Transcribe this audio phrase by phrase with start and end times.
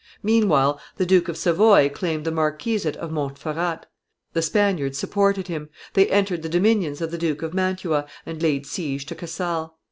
[0.23, 3.85] Meanwhile the Duke of Savoy claimed the marquisate of Montferrat;
[4.33, 8.65] the Spaniards supported him; they entered the dominions of the Duke of Mantua, and laid
[8.65, 9.75] siege to Casale.